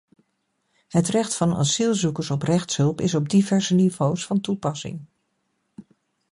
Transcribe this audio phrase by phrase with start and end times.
[0.87, 5.01] Het recht van asielzoekers op rechtshulp is op diverse niveaus van toepassing.